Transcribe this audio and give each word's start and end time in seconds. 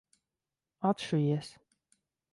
Atšujies! 0.89 1.53